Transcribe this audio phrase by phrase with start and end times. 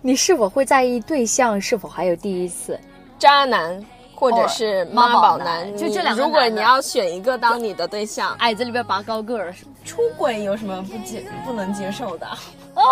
[0.00, 2.78] 你是否会在意对象是否还有第一次？
[3.18, 9.52] 渣男或者是妈宝男，就这两个如果你要选一个当你的对象，矮子里边拔高个儿？
[9.84, 12.26] 出轨有什么不接不能接受的？
[12.74, 12.82] 哦、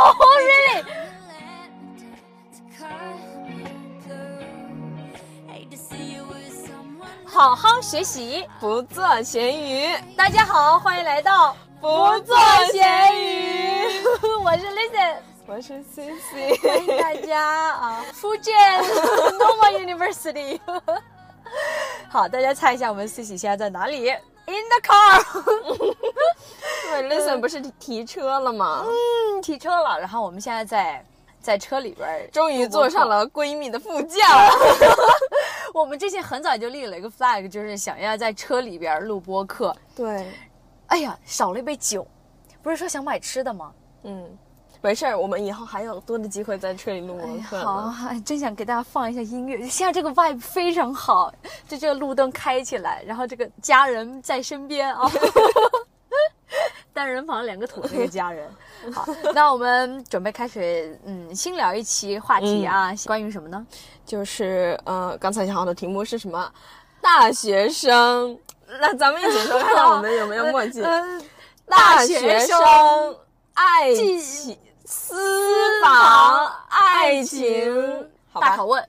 [0.43, 0.85] really？
[7.25, 8.45] 好好学习。
[8.59, 11.87] 不做咸鱼，大家好，欢迎来到不
[12.21, 12.37] 做
[12.73, 12.83] 咸
[13.23, 14.03] 鱼。
[14.45, 15.15] 我是 Listen，
[15.49, 18.55] 我是 CC，欢迎大家啊，福建
[19.39, 20.59] Nova University。
[22.09, 25.95] 好，大家猜一下我们 CC 现在在哪里？In the car。
[26.91, 28.85] 对，Listen 不是提车了吗？
[28.87, 31.05] 嗯，提车了，然后我们现在在
[31.41, 34.51] 在车里边儿，终于坐上了闺蜜的副驾。
[35.73, 39.75] 我们之前很早就立了一个 flag，就是想要在车里边录播客。
[39.95, 40.27] 对，
[40.89, 42.05] 哎呀，少了一杯酒，
[42.63, 43.73] 不是说想买吃的吗？
[44.03, 44.39] 嗯，
[44.87, 47.65] 没事儿，我们以后还有多的机会在车里录播客呢。
[47.65, 49.67] 好，还真想给大家放一下音乐。
[49.67, 51.35] 现在这个 vibe 非常好，
[51.67, 55.11] 就这个路灯开起来，然后这个家人在身边啊，
[56.95, 58.49] 单人房两个土那个家人。
[58.95, 63.67] 好，那我们准备开始，嗯，新聊一期话题啊，关于什么呢？
[64.05, 66.49] 就是呃，刚才想好的题目是什么？
[67.01, 68.39] 大学生。
[68.81, 70.81] 那咱们一起说，看看我们有没有默契。
[70.81, 71.21] 嗯，
[71.67, 72.57] 大学生
[73.55, 75.17] 爱情、私
[75.83, 78.89] 房爱情，大拷问。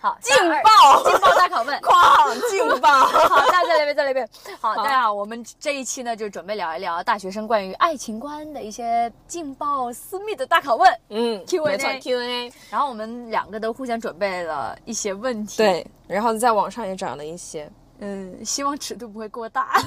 [0.00, 1.78] 好，劲爆劲爆大拷问。
[1.80, 3.06] 哐，劲爆！
[3.06, 4.28] 好，大家在那边，在那边。
[4.60, 10.92] 好，大家好，我们这一期呢，就准备聊一聊大学生关于爱情观的一些劲爆私密的大拷问。
[11.10, 12.52] 嗯 Q&A 没错，Q&A。
[12.68, 17.70] 然后我们两个都互相准备了一些问题。，对，然后在网上也找了一些。
[18.00, 19.68] 嗯，希望尺度不会过大。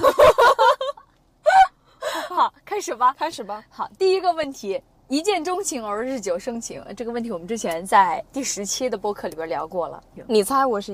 [2.30, 3.14] 好，开始吧。
[3.18, 3.62] 开始吧。
[3.68, 4.82] 好，第一个问题。
[5.10, 10.00] 一见钟情而日久生情，这个问题我们之前在第十期的播客里边聊过了。
[10.28, 10.92] 你猜我是？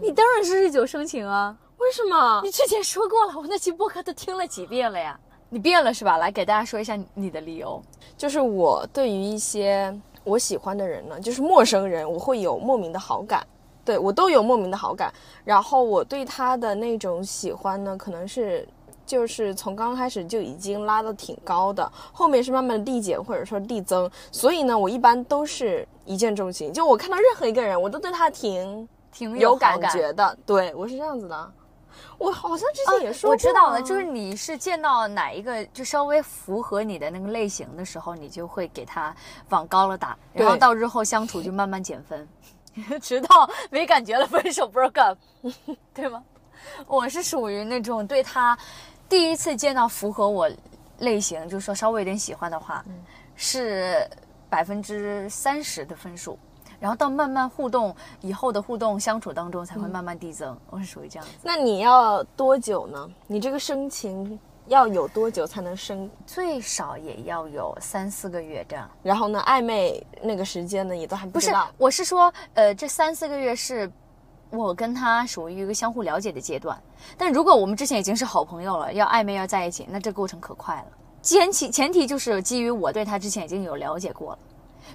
[0.00, 1.58] 你当然是日久生情啊！
[1.78, 2.50] 为什么你？
[2.52, 5.18] 之前说过了，我那期播客都听了几遍了呀。
[5.48, 6.16] 你变了是吧？
[6.16, 7.82] 来给大家说一下你的理由。
[8.16, 9.92] 就是我对于一些
[10.22, 13.44] 我喜欢的人呢，就是陌生人，我会有莫名的好感。
[13.84, 18.68] 对我都有莫名的好感，然后我对他的那种喜欢呢，可能是
[19.10, 31.52] 就是从刚开始就已经拉得挺高的，后面是慢慢的递减或者说递增，所以呢，我一般都是一见钟情，就我看到任何一个人，我都对他挺挺有感感觉的，对我是这样子的。
[32.18, 39.12] 我好像之前也说过、哦我知道了，就是你是见到哪一个就稍微符合你的那个类型的时候，你就会给他
[39.48, 42.28] 往高了打，然后到日后相处就慢慢减分，
[43.02, 45.18] 直到没感觉了分手 break up，
[45.92, 46.22] 对吗？
[46.86, 48.56] 我是属于那种对他
[49.10, 50.48] 第一次见到符合我
[51.00, 52.84] 类型，就是说稍微有点喜欢的话，
[53.34, 54.08] 是
[54.48, 56.38] 百分之三十的分数。
[56.78, 60.56] 然后到慢慢互动以后的互动相处当中，才会慢慢递增。
[60.70, 61.32] 我是属于这样子。
[61.42, 63.10] 那你要多久呢？
[63.26, 66.08] 你这个深情要有多久才能生？
[66.24, 68.88] 最少也要有三四个月这样。
[69.02, 73.90] 然后呢，暧昧那个时间呢，也都还不不是。，我是说，呃，这三四个月是
[74.50, 76.76] 我跟他属于一个相互了解的阶段。
[77.16, 80.86] 但如果我们之前已经是好朋友了，要暧昧要在一起，那这过程可快了。
[81.22, 84.38] 前提前提就是基于我对他之前已经有了解过了。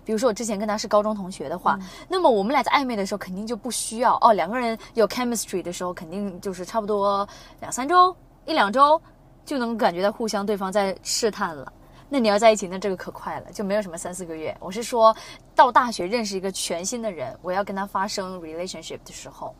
[0.03, 7.27] 比如说我之前跟他是高中同学的话，那么我们俩在暧昧的时候肯定就不需要哦，两个人有 chemistry 的时候，肯定就是差不多
[7.61, 8.13] 两三周、
[8.45, 9.01] 一两周
[9.45, 11.71] 就能感觉到互相对方在试探了。
[12.09, 14.55] 那你要在一起，那这个可快了，就没有什么三四个月。
[14.59, 15.15] 我是说
[15.55, 19.55] 到大学认识一个全新的人，我要跟他发生 relationship 的时候，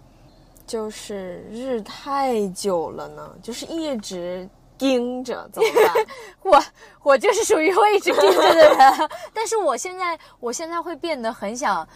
[0.65, 4.47] 就是日太久了呢，就是一直
[4.77, 6.05] 盯着，怎么办？
[6.43, 6.63] 我
[7.11, 8.77] 我就是属于会一直盯着的人，
[9.33, 11.87] 但是我现在我现在会变得很想，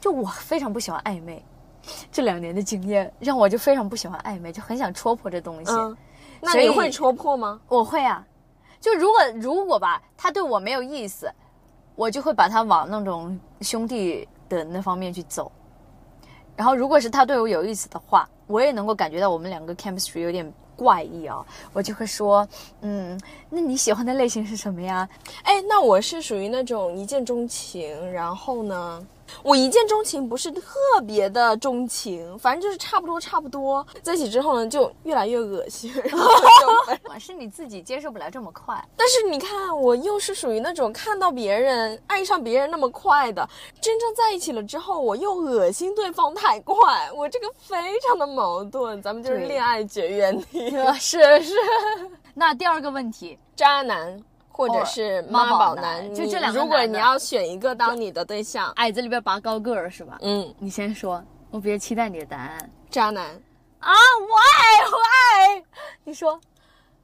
[0.00, 1.44] 就我非常不喜欢暧昧，
[2.10, 5.72] 这两年的经验让我就非常不喜欢暧昧，就很想戳破这东西。
[5.72, 5.96] 嗯，
[6.40, 7.60] 那你会戳破吗？
[7.68, 8.24] 我会啊，
[8.80, 11.30] 就如果如果吧，他对我没有意思，
[11.94, 15.50] 我就会把他往那种兄弟的那方面去走。
[16.56, 22.46] 然后如果是他对我有意思的话，我也能够感觉到我们两个 chemistry 有点怪异啊，我就会说，
[22.80, 23.20] 嗯，
[23.50, 25.08] 那你喜欢的类型是什么呀？
[25.42, 29.06] 哎，那我是属于那种一见钟情，然后呢，
[29.42, 30.62] 我一见钟情不是特
[31.06, 36.28] 别的钟情，反正就是差不多差不多，在一起之后呢，就越来越恶心，然后
[36.60, 38.82] 就会是你自己接受不了这么快。
[38.96, 43.48] 但是你看，我又是属于那种看到别人爱上别人那么快的，
[43.80, 49.00] 真正在一起了之后，我又恶心对方太快，我这个非常的矛盾。
[49.02, 51.54] 咱们就是恋爱绝缘体， 是是。
[52.34, 54.18] 那第二个问题，渣男
[54.58, 60.18] 或者是妈宝男男，就这两个如果你要选一个当你的对象，矮子里边拔高个儿是吧？
[60.20, 61.22] 嗯，你先说，
[61.52, 63.24] 我比较期待你的答案渣男。
[63.78, 63.92] 啊！
[63.92, 65.64] 我爱，我爱。
[66.02, 66.40] 你说，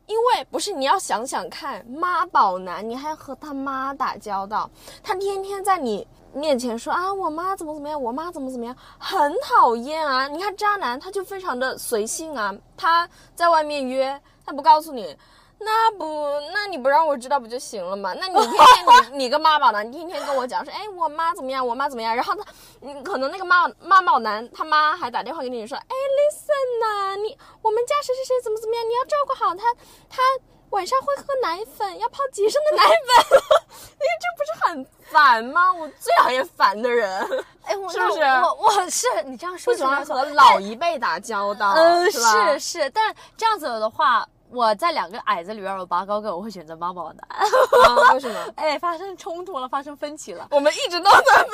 [0.07, 4.69] 因为不是你要想想看，妈宝男，你还和他妈打交道，
[5.01, 10.27] 他天天在你面前说啊，我妈怎么怎么样，我妈怎么怎么样，很讨厌啊。
[10.27, 15.17] 你看渣男，他就非常的随性啊，他在外面约，他不告诉你。
[15.65, 18.15] 那不，那你不让我知道不就行了吗？
[18.21, 22.45] 那你天天你 你个妈宝男，你天天跟我讲说，哎，我妈怎么样，我妈怎么样，然后他，
[22.81, 29.65] 你可能那个妈妈宝男他妈还打电话给你说，哎，listen 呐、你我们家谁谁谁怎么怎么样，你要照顾好他，
[30.11, 30.23] 他
[30.71, 33.39] 晚上会喝奶粉，要泡几升的奶粉，
[33.95, 35.73] 你这不是很烦吗？
[35.73, 37.21] 我最讨厌烦的人，
[37.65, 42.53] 哎，我 是不是我我是你这样说不喜欢和老一辈打交道，嗯，是吧？
[42.55, 47.27] 是是，但这样子的话，我在两个矮子里边我拔高个，我会选择妈宝男。
[47.29, 48.13] 啊？
[48.15, 48.39] 为什么？
[48.57, 50.47] 哎，发生冲突了，发生分歧了。
[50.51, 51.51] 我们一直都在被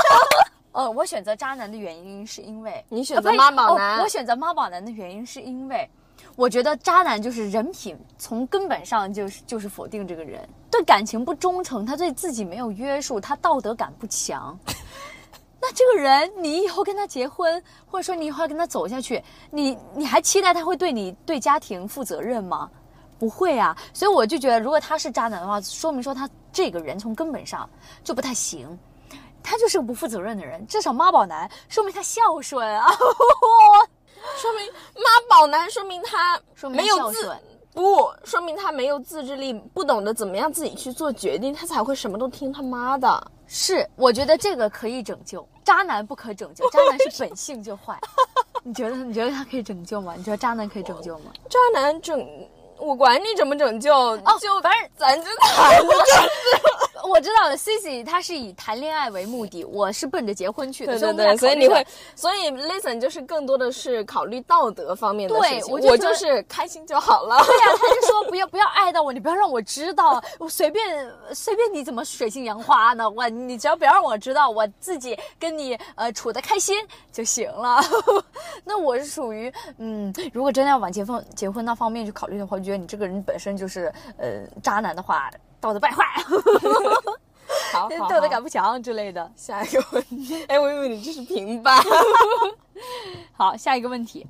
[0.72, 5.88] 呃，我选择渣男的原因是因为你选择妈宝男哦我选择妈宝男的原因是因为，
[6.36, 14.56] 我觉得渣男就是人品从根本上就是就是否定这个人，对感情不忠诚，他对自己没有约束，他道德感不强。
[15.60, 22.70] 那这个人，你以后跟他结婚，或者说你以后要跟他走下去，你你还期待他会对你对家庭负责任吗？
[23.18, 27.68] 不会啊，所以我就觉得，如果他是渣男的话，说明说他这个人从根本上
[28.02, 28.78] 就不太行，
[29.42, 30.66] 他就是个不负责任的人。
[30.66, 32.90] 至少妈宝男说明他孝顺啊，
[34.38, 36.40] 说明妈宝男，说明他
[36.70, 37.42] 没有自孝顺。
[37.72, 43.30] 不，说明他没有自制力，不懂得怎么样自己去做决定，他才会什么都听他妈的。
[43.46, 47.98] 是，我觉得这个可以拯救，渣男不可拯救，渣男是本性就坏。
[48.62, 48.96] 你觉得？
[48.96, 50.14] 你觉得他可以拯救吗？
[50.16, 51.32] 你觉得渣男可以拯救吗？
[51.48, 52.26] 渣男拯，
[52.78, 55.88] 我管你怎么拯救，哦就反正咱就谈着。
[57.08, 65.74] 我知道了，Cici 他是以谈恋爱为目的，我是奔着结婚去的，对对对，所以你会，所以 listen 就是更多的是考虑道德方面的对事情。
[65.74, 67.36] 我就是开心就好了。
[67.44, 76.76] 对呀、他就说不要不要爱到我，你不要让我知道，我随便随便你怎么水性杨花呢，我你只要不要让我知道，我自己跟你呃处的开心
[77.12, 77.80] 就行了。
[78.64, 85.30] 那我是属于嗯，如果真的要往结婚结婚那方面去考虑的话，我觉得你这个人本身就是呃渣男的话，
[85.60, 86.04] 道德败坏，
[87.72, 89.30] 好， 好道德感不强之类的。
[89.36, 91.80] 下一个问题， 哎，我以为你这是平板。
[93.32, 94.26] 好，下一个问题。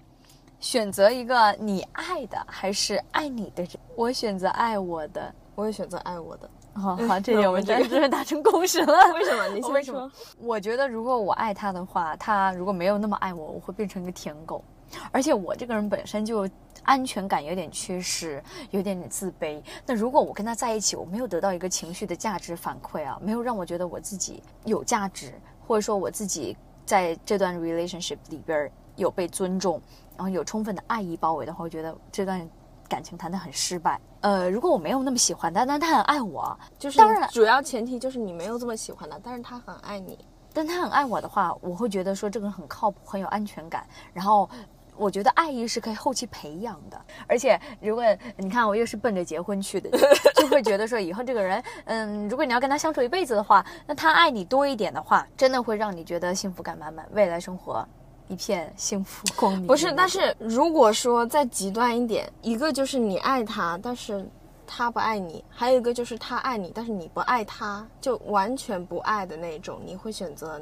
[0.59, 3.73] 选择一个你爱的还是爱你的人？
[3.97, 5.35] 我选择爱我的。
[5.55, 6.50] 我也选择爱我的。
[6.75, 9.12] 好好，这那点我们真是达成共识了。
[9.15, 9.49] 为什么？
[9.49, 10.11] 你先为什么。？
[10.38, 14.62] 我觉得如果我爱他的话，他如果没有那么爱我，我会变成一个舔狗。
[15.11, 16.49] 而且我这个人本身就
[16.83, 19.63] 安全感有点缺失，有点点自卑。
[19.87, 25.33] 那如果我跟他在一起，我没有得到一个情绪的价值反馈啊，没有让我觉得我自己有价值，
[25.67, 29.81] 或者说我自己在这段 relationship 里边有被尊重，
[30.17, 32.49] 然后有充分的爱意包围的话，我觉得这段
[32.89, 34.01] 感情谈得很失败。
[34.23, 40.19] 呃，如果我没有那么喜欢他，但他很爱我，就是当然主要前提就是你没有这么喜欢他，但是他很爱你。
[40.53, 43.87] 但他很爱我的话，我会觉得说这个人很靠谱，很有安全感。
[44.13, 44.51] 然后
[45.00, 47.00] 我觉得爱意是可以后期培养的。
[47.26, 48.05] 而且如果
[48.37, 49.91] 你看我又是奔着结婚去的，
[50.37, 57.86] 就会觉得说以后这个人，嗯，如果你要跟他相处一辈子的话，那他爱你多一点的话，真的会让你觉得幸福感满满，未来生活
[58.29, 59.67] 一片幸福光明。
[59.67, 64.29] 不是，但是如果说再极端一点，一个就是你爱他，但是
[64.67, 70.60] 他不爱你；还有一个就是他爱你，但是你不爱他，就完全不爱的那种，你会选择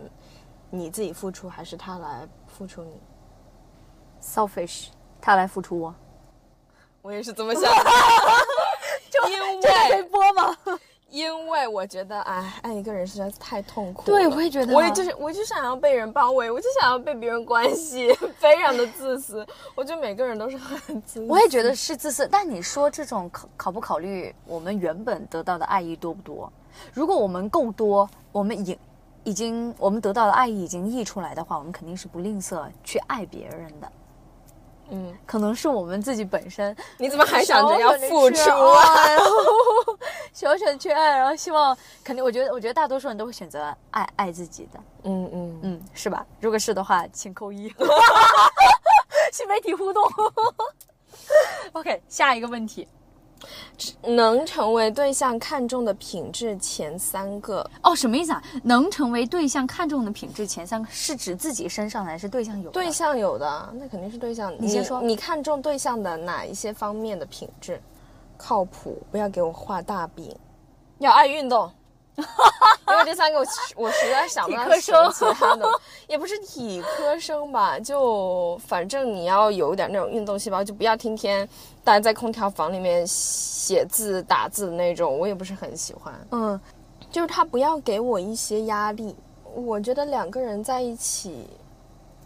[0.70, 3.00] 你自己付出，还是他来付出你？
[4.22, 4.88] selfish，
[5.20, 5.94] 他来付出我，
[7.02, 7.68] 我也是这么想的，
[9.28, 10.56] 因这个可以为播吗？
[11.10, 14.04] 因为我觉得，哎，爱一个人实在是太痛苦了。
[14.04, 19.46] 对我也觉得我也就是我就想要被人包围，我就想要被别人关心， 非常的自私。
[19.74, 21.26] 我觉得每个人都是很自私。
[21.26, 26.52] 我也觉得是自私，但你说这种考考不考虑我们原本得到的爱意多不多？
[26.92, 28.78] 如果我们够多，我们已
[29.24, 33.90] 已经我们得到的爱意已经溢出来的话，我们肯定是不吝啬去爱别人的。
[34.90, 39.06] 嗯，可能是我们自己本身你怎么还想着要付出啊？
[39.06, 39.98] 然 后
[40.32, 46.24] 小小的缺爱，然后希望肯定，我觉得我觉得大多数人都会选择爱爱自己的，嗯嗯，嗯，是吧？
[46.40, 47.72] 如果是的话，请扣一。
[49.32, 50.02] 新媒体互动。
[51.72, 52.86] OK，下一个问题。
[54.02, 58.42] 能成为对象看重的品质前三个，哦，什么意思啊？
[58.62, 62.72] 能成为对象看重的品质前三个是指自己身上的还是对象有的？
[62.72, 64.52] 对象有的，那肯定是对象。
[64.58, 67.80] 你先说你看重对象的哪一些方面的品质？
[68.36, 70.34] 靠谱，不要给我画大饼，
[70.98, 71.70] 要爱运动。
[72.88, 73.46] 因为这三个我
[73.76, 75.66] 我实在想不到什么其他的，
[76.08, 81.48] 也不是体科生吧，就反正你要有一点那种运动细胞，就不要天天
[81.84, 86.12] 待在空调房里面写字打字的那种，我也不是很喜欢。
[86.32, 86.60] 嗯，
[87.10, 89.14] 就是他不要给我一些压力，
[89.54, 91.46] 我觉得两个人在一起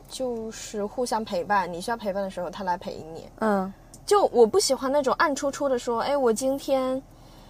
[0.08, 3.28] 就是互相陪伴，你需要陪伴的时候他来陪你。
[3.40, 3.72] 嗯，
[4.06, 7.02] 就我不喜欢那种暗戳戳的说，哎，我今天。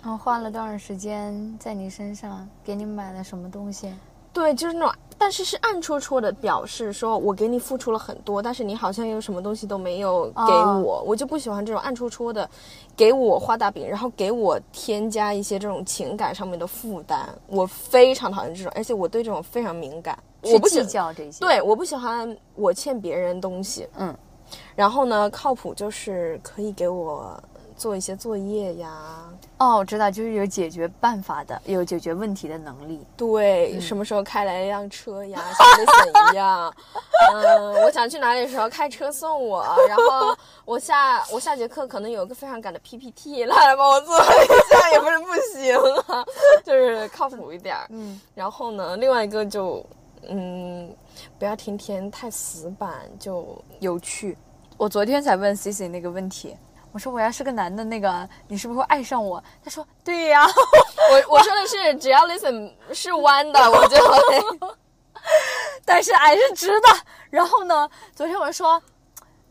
[0.02, 3.92] 然后花了多少时间在你身上，给你买了什么东西？
[4.32, 12.49] 对，就是那种，但是是暗戳戳的表示，说我给你付出了很多，但是你好像又什么东西都没有给我，我就不喜欢这种暗戳戳的，
[12.97, 21.38] 给我画大饼，然后给我添加一些这种情感上面的负担，我非常讨厌这种，而且我对这种非常敏感，我不计较这些。
[21.38, 24.16] 对，我不喜欢我欠别人东西，嗯，
[24.75, 27.40] 然后呢，靠谱就是可以给我。
[27.82, 28.88] 做一些作业呀，
[29.58, 33.04] 哦，我知道，就是有解决办法的，有解决问题的能力。
[33.16, 36.72] 对，什么时候开来一辆车呀，像雷森一样。
[37.34, 39.66] 嗯，我想去哪里的时候开车送我。
[39.88, 40.32] 然后
[40.64, 46.24] 我下我下节课可能有个非常赶的 PPT，来帮我做一下，也不是不行啊，
[46.64, 47.76] 就是靠谱一点。
[47.88, 49.84] 嗯，然后呢，另外一个就，
[50.28, 50.88] 嗯，
[51.36, 54.38] 不要天天太死板，就有趣。
[54.76, 56.56] 我昨天才问 C C 那个问题。
[56.92, 59.42] 我说我要是个男的，那个你是不是会爱上我？
[59.64, 60.46] 他说对呀。
[61.11, 64.76] 我我说的是只要 listen 是弯的，我就会。
[65.84, 66.88] 但是俺是直的。
[67.30, 68.80] 然后呢，昨天我说，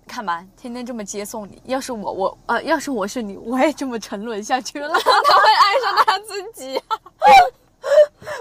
[0.08, 4.90] 看吧，天天这么接送你，要是我我呃，要是我是你，我也这么沉沦下去了。
[4.90, 6.82] 他会爱上他自己。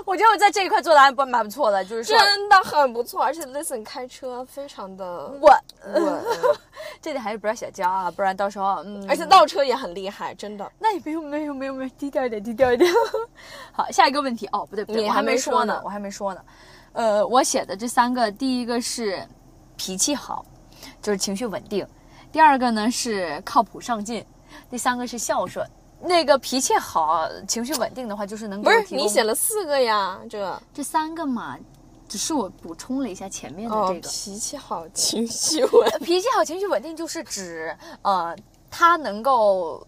[0.05, 5.41] 我觉得我在这一块做的还不蛮不错的，就是真的很不错，而且 listen 开车非常的稳
[5.95, 6.00] 稳，
[7.03, 10.71] 这点还是不要小娇啊，不然到时候嗯，而且倒车也很厉害，真的。
[10.79, 12.91] 那也没有没有没有没有，低调一点低调一点。
[13.73, 16.41] 好，下一个问题哦，不对不对，我还没说呢，我还没说呢。
[16.93, 19.27] 呃，我写的这三个，第一个是
[19.77, 20.45] 脾气好，
[21.01, 21.85] 就是情绪稳定；
[22.31, 24.23] 第二个呢是靠谱上进；
[24.69, 25.67] 第三个是孝顺。
[26.03, 30.19] 那个脾气好、情绪稳定的话，就是能不是你写了四个呀？
[30.31, 31.59] 这这三个嘛，
[32.11, 34.01] 只是我补充了一下前面的这个。
[34.01, 35.89] 脾气好，情绪稳。
[36.01, 38.37] 脾气好，情绪稳定，就是指呃，
[38.69, 39.87] 他能够，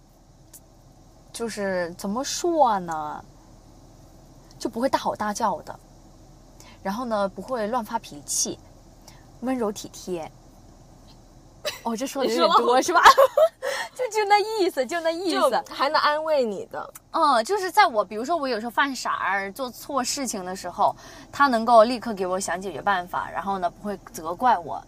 [1.33, 3.25] 就是怎么说呢，
[4.57, 5.77] 就不会大吼大叫的，
[6.81, 8.57] 然后呢，不会乱发脾气，
[9.41, 10.31] 温柔体贴。
[11.83, 13.01] 哦，这说的有点多是吧？
[14.11, 16.95] 就就那意思，就那意思，还能安慰你的。
[17.13, 20.95] 嗯，就是在我，比如说我有时候犯傻儿、做错事情的时候，
[21.31, 24.83] 他能够立刻给我想解决办法，然后呢不会责怪我。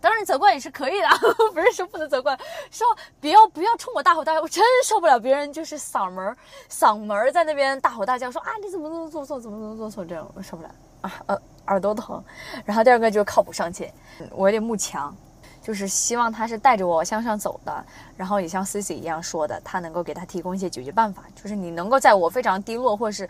[0.00, 1.08] 当然责怪也是可以的，
[1.54, 2.38] 不是说不能责怪，
[2.70, 2.86] 说
[3.22, 6.36] 不要不要冲我大吼大叫，我真受不了别人就是嗓门
[6.70, 10.70] 嗓门在那边大吼大叫，说啊你怎么怎么做错，怎么怎么做错，这种我受不了
[11.00, 12.22] 啊，呃耳朵疼。
[12.66, 13.90] 然后第二个就是靠谱上进，
[14.30, 15.16] 我有点慕强。
[15.64, 17.84] 就是希望他是带着我向上走的，
[18.18, 21.24] 然后也像 Cici 一样说的，他能够给他提供一些解决办法。
[21.34, 23.26] 就是你能够在我非常低落或者是，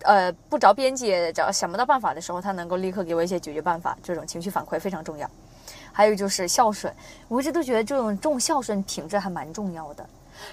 [0.00, 3.94] 呃不着边际找想不到办法的时候，他能够立刻给我一些解决办法。
[4.02, 5.30] 这种情绪反馈非常重要。
[5.92, 6.90] 还有就是孝顺，
[7.28, 10.08] 我一直都觉得这种这种孝顺品质还蛮重要的。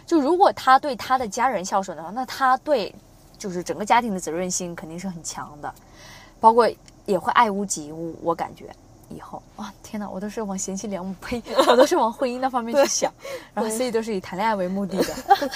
[0.06, 2.94] 就如果他对他的家人孝顺的话，那他对
[3.38, 5.74] 就是整个家庭的责任心肯定是很强的，
[6.42, 6.70] 包括
[7.06, 8.14] 也会爱屋及乌。
[8.22, 8.70] 我感觉。
[9.16, 13.12] 以后哇，天哪，我都是往贤妻良母呸， 我都是往婚姻那方面去想，
[13.54, 15.14] 然后所以都是以谈恋爱为目的的。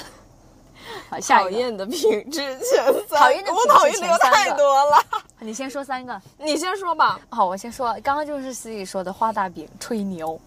[1.09, 4.97] 好，讨厌的品质前三， 讨厌的我讨厌的太多了。
[5.39, 7.19] 你先说三个，你先说吧。
[7.29, 10.39] 好，我先说，刚刚就是司仪说的画大饼吹牛，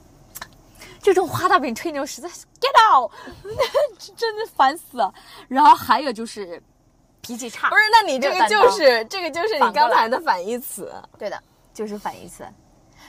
[1.02, 3.10] 这种画大饼吹牛实在是 get out，
[4.16, 5.12] 真的烦死了。
[5.48, 6.62] 然后还有就是
[7.20, 7.82] 脾气差，不是？
[7.92, 11.40] 那你这个就是这个就是你刚才的反义词，对的，
[11.74, 12.46] 就是反义词。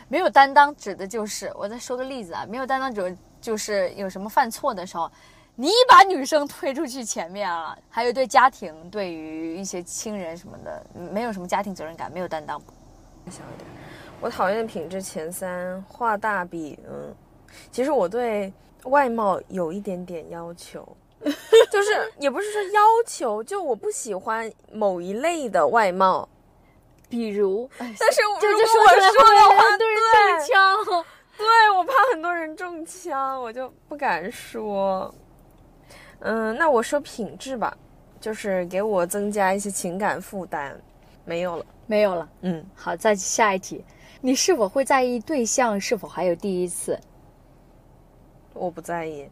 [0.09, 5.09] 没有担当指的就是我再说个例子啊，没有担当指就是有什么犯错的时候，
[5.55, 12.59] 你把女生推出去前面啊，还有对家庭对于一些亲人什么的，没有什么家庭责任感，没有担当。
[13.29, 13.69] 小一点，
[14.19, 16.77] 我讨厌的品质前三画大饼。
[17.71, 18.51] 其实我对
[18.85, 20.87] 外貌有一点点要求，
[21.21, 26.27] 就是也不是说要求，就我不喜欢某一类的外貌。
[27.09, 31.05] 比如，但是这就是我说的话，很多人中枪，
[31.37, 35.13] 对我怕很多人中枪，我就不敢说。
[36.19, 37.75] 嗯，那我说品质吧，
[38.19, 40.79] 就是给我增加一些情感负担，
[41.25, 42.29] 没有了，没有了。
[42.41, 43.83] 嗯，好，再下一题，
[44.21, 46.99] 你是否会在意对象是否还有第一次？
[48.53, 49.29] 我不在意。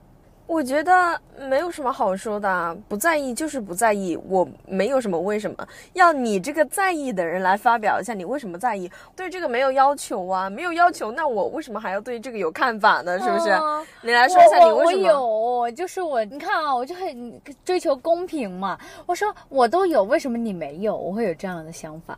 [0.48, 13.20] 我觉得没有什么好说的啊，不在意就是不在意，我没有什么为什么要你这个在意的人来发表一下你为什么在意，对这个没有要求啊，没有要求，那我为什么还要对这个有看法呢？
[13.20, 13.50] 是不是？
[13.51, 15.20] 嗯你来说一下你为什么？
[15.20, 18.80] 我有，就是我，你看啊，我就很追求公平嘛。
[19.06, 20.96] 我说我都有，为什么你没有？
[20.96, 22.18] 我会有这样的想法。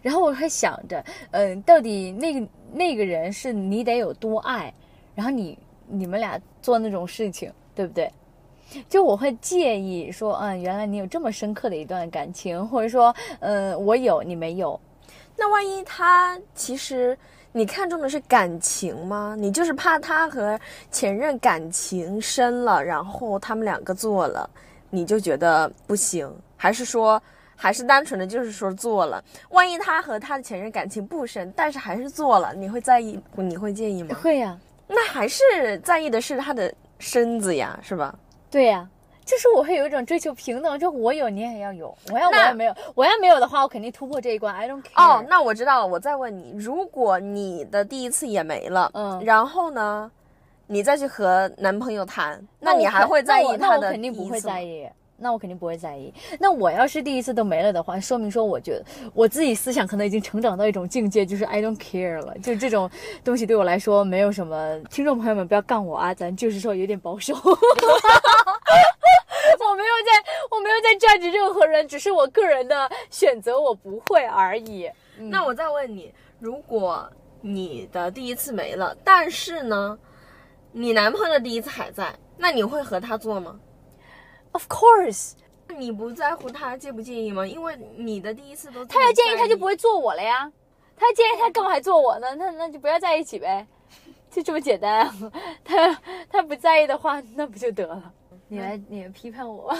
[0.00, 4.72] 然后我会想着，嗯、到底那个那个人是你得有多爱，
[5.14, 5.58] 然后你
[5.92, 8.10] 你们俩做那种事情，对不对？
[8.88, 14.80] 就我会介意说，嗯，原来你有这么深刻的一段感情，或者说，嗯，我有你没有，
[15.36, 17.16] 那万一他其实
[17.52, 19.36] 你看中的是感情吗？
[19.38, 20.58] 你就是怕他和
[20.90, 24.48] 前任感情深了，然后他们两个做了，
[24.88, 27.22] 你就觉得不行，还是说？
[27.54, 33.20] 还是单纯的就是说做了，万一他和他的前任感情不深，但是还是做了，你会在意？
[33.36, 34.16] 你会介意吗？
[34.20, 34.58] 会呀、
[34.94, 38.14] 那还是在意的是他的身子呀，是吧？
[38.50, 38.86] 对呀、
[39.24, 44.54] 就是我会有一种追求平等，就我有你也要有，我要我也没有，我要没有的话，我肯定突破这一关。
[44.54, 44.90] I don't care。
[44.96, 45.86] 哦，那我知道了。
[45.86, 50.10] 我再问你，如果你的第一次也没了，嗯然后呢，
[50.66, 54.88] 你再去和男朋友谈，那我你还会在意他的肯定不会第一次吗在意。
[55.22, 56.12] 那我肯定不会在意。
[56.38, 62.36] 那我要是第一次都没了的话，说明说我觉得我自己思想可能已经成长到一种境界，就是 I don't care 了。
[62.38, 62.90] 就这种
[63.24, 64.78] 东西对我来说没有什么。
[64.90, 67.34] 听众朋友们不要杠我啊，咱就是说有点保守。
[69.64, 70.10] 我没有在，
[70.50, 74.90] 我没有在针对任何人，只是我个人的选择，我不会而已。
[75.16, 77.08] 那我再问你，如果
[77.40, 79.98] 你的第一次没了，但是呢，
[80.72, 83.58] 你男朋友的第一次还在，那你会和他做吗？
[84.52, 85.32] Of course，
[85.76, 87.46] 你不在乎他介不介意吗？
[87.46, 89.76] 因为你的第一次都他要介意他就不会。
[89.76, 90.50] 做我了呀。
[90.94, 92.34] 他要介意他干嘛还做我呢？
[92.36, 93.66] 那那就不要在一起呗，
[94.30, 95.14] 就这么简单啊。
[95.64, 98.12] 他他不在意的话，那不就得了？
[98.46, 99.76] 你来，你来批判我吧。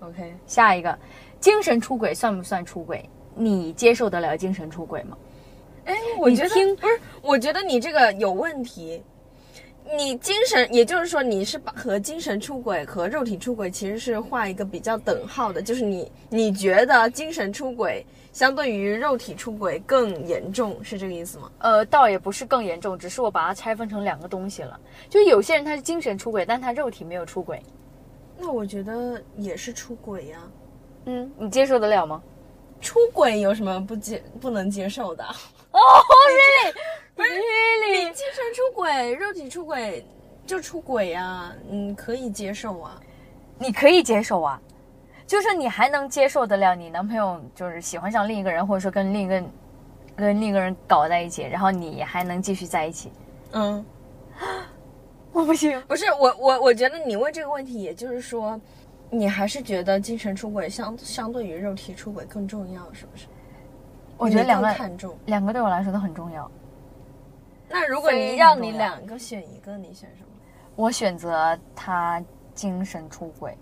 [0.00, 0.98] OK，下一个，
[1.38, 3.08] 精神出轨算不算出轨？
[3.34, 5.16] 你接受得了精神出轨吗？
[5.84, 9.02] 哎，我觉得听不是，我觉得你这个有问题。
[9.96, 21.50] 你精神，也就是说，你是把和精神出轨和肉体出轨其实是画一个比较等号的，就是你你觉得精神出轨相对于肉体出轨更严重，是这个意思吗？
[21.58, 24.78] 呃，倒也不是更严重，只是我把它拆分成两个东西了。
[25.08, 27.60] 就有些人他是精神出轨，但他肉体没有出轨。
[28.38, 30.38] 那我觉得也是出轨呀、
[31.06, 32.22] 嗯，你接受得了吗？
[32.80, 35.24] 出轨有什么不接不能接受的？
[35.72, 36.74] 哦、oh,，really？
[37.16, 38.12] 你 really？
[38.12, 40.04] 精神出轨、肉体出轨
[40.46, 43.00] 就出轨啊，你，可以接受啊。
[43.62, 44.58] 你可以接受啊，
[45.26, 49.42] 就是你还能接受得了你男朋友就是喜欢上另一个人，或者说跟另一个
[50.16, 53.12] 跟另一个人搞在一起，然后你还能继续在一起。
[53.52, 53.84] 嗯，
[55.30, 58.58] 我不行，不是我我我觉得你问这个问题，也就是说，
[59.10, 63.26] 你还是觉得精神出轨相相对于肉体出轨更重要，是不是？
[64.20, 65.16] 我觉得两个看重。
[65.26, 66.50] 两个对我来说都很重要。
[67.68, 70.28] 那如果你让你两个选一个，你选什么？
[70.76, 72.22] 我选择他
[72.54, 73.56] 精神出轨，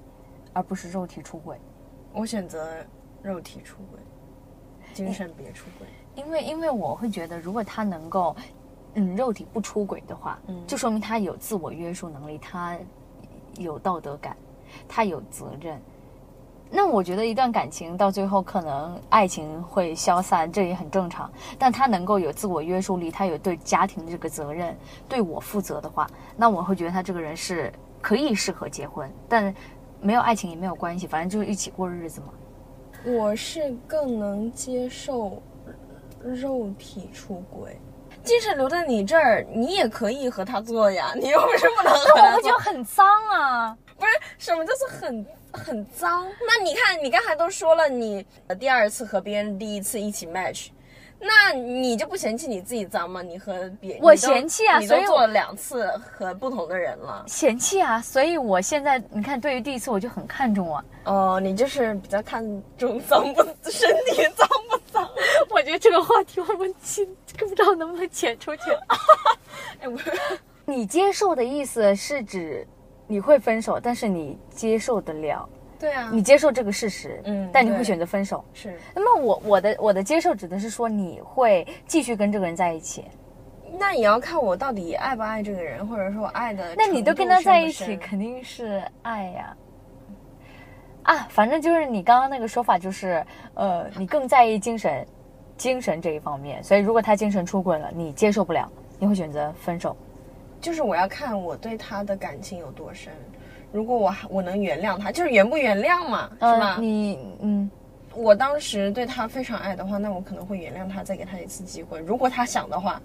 [0.52, 1.60] 而不是肉体出轨，
[2.12, 2.68] 我选择
[3.22, 4.00] 肉体出轨，
[4.94, 5.86] 精神别出轨。
[6.14, 8.34] 因为因为我会觉得，如果他能够，
[8.94, 12.76] 嗯，肉体不出轨的话，嗯就说明他有自我约束能力，他
[13.58, 14.36] 有道德感，
[14.88, 15.80] 他有责任。
[16.70, 21.30] 那我觉得一段感情到最后可能爱情会消散，这也很正常。
[21.58, 24.76] 但他能够有自我约束力，他有对家庭的这个责任，
[25.08, 29.10] 对我负责的话，那我会觉得他这个人是可以适合结婚。
[29.28, 29.54] 但
[30.00, 32.28] 没有爱情也没有关系，反正就是一起过日子嘛。
[33.04, 35.42] 我是更能接受
[36.22, 37.78] 肉体出轨。
[38.24, 42.58] 精神留在你这儿，你也可以和他做呀，你又不是不能和他做我会觉得。
[42.58, 43.76] 很脏啊！
[43.98, 46.26] 不是什么就是很很脏。
[46.46, 48.24] 那你看，你刚才都说了，你
[48.58, 50.68] 第二次和别人第一次一起 match，
[51.20, 53.22] 那你就不嫌弃你自己脏吗？
[53.22, 57.24] 你和别我嫌弃啊你所以做了两次和不同的人了。
[57.26, 60.84] 嫌弃啊，所以我现在你看，对于第一次我就很看重啊。
[61.04, 62.44] 哦，你就是比较看
[62.76, 65.10] 重脏不身体脏不脏？
[65.50, 67.04] 我觉得这个话题我们剪，
[67.36, 68.62] 不知道能不能剪出去。
[69.80, 69.98] 哎，我
[70.66, 72.66] 你接受的意思是指
[73.08, 75.48] 你会分手，但是你接受得了，
[75.80, 78.44] 对啊，你接受这个事实，嗯但你会选择分手。
[78.52, 83.04] 是那么我我的我的接受指的是说你会继续跟这个人在一起，
[83.78, 86.74] 那也要看我到底爱不爱这个人，或者说我爱的。
[86.76, 89.56] 那你都跟他在一起，肯定是爱呀。
[91.04, 95.06] 啊，反正就是你刚刚那个说法，就是呃，你更在意精神，
[95.56, 99.96] 精神这一方面，所以如果他精神出轨了，你接受不了，你会选择分手。
[100.60, 103.12] 就是我要看我对他的感情有多深。
[103.70, 106.74] 如果我还我能原谅他，就是原不原谅嘛，是吧？
[106.76, 107.70] 呃你嗯
[108.14, 112.00] 我当时对他非常爱的话，那我可能会原谅他，再给他一次机会。
[112.00, 113.00] 如果他想的话，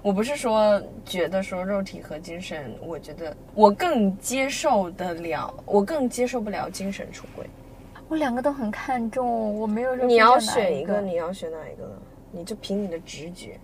[0.00, 7.44] 我不是说觉得说肉体和精神，我觉得我更接受得了，我更接受不了精神出轨。
[8.08, 11.90] 我两个都很看重，我没有说你要选一个，你要选哪一个呢？
[12.30, 13.58] 你就凭你的直觉，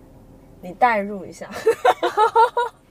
[0.61, 1.49] 你代入一下。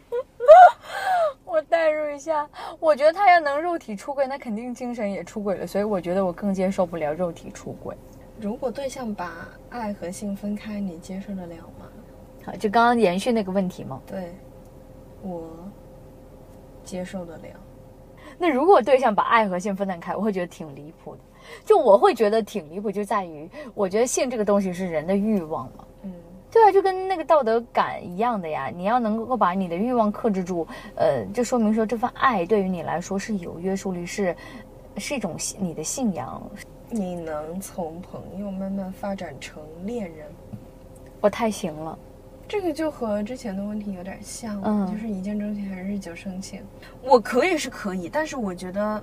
[1.54, 7.96] 我代入一下，我觉得他要能肉体出轨，那肯定精神也出轨了，所以我觉得我更接受不了肉体出轨。
[8.40, 11.86] 如果对象把爱和性分开，你接受得了吗？
[12.44, 14.02] 好，就刚刚延续那个问题吗。
[14.04, 14.34] 对，
[15.22, 15.48] 我
[16.82, 17.48] 接受得了。
[18.36, 21.20] 那如果对象把爱和性分得开，我会觉得挺离谱的。
[21.64, 25.84] 就我会觉得挺离谱，就在于我觉得性这个东西是人的欲望嘛。
[26.02, 26.12] 嗯，
[26.54, 28.70] 对啊，就跟那个道德感一样的呀。
[28.72, 30.64] 你要能够把你的欲望克制住，
[30.94, 34.36] 呃，就说明说这份爱对于你来说是有约束力，是
[34.96, 36.40] 是一种信你的信仰。
[36.88, 40.28] 你能从朋友慢慢发展成恋人，
[41.20, 41.98] 我太行了，
[42.46, 46.62] 这个就和之前的问题有点像，嗯就是一见钟情还是日久生情。
[47.02, 49.02] 我可以是可以，但是我觉得